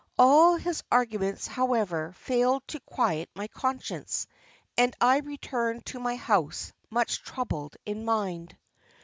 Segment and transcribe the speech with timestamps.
[0.17, 4.25] All his arguments, however, failed to quiet my conscience,
[4.75, 8.57] and I returned to my house much troubled in mind.